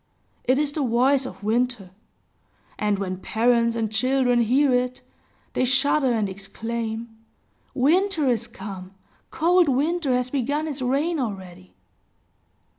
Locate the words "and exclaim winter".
6.11-8.27